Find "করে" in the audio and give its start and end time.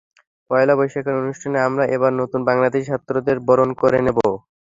3.81-3.99